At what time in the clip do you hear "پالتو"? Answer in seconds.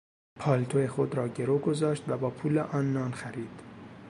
0.35-0.87